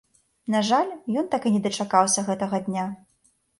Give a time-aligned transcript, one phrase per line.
[0.55, 0.89] На жаль,
[1.23, 2.91] ён так і не дачакаўся гэтага дня.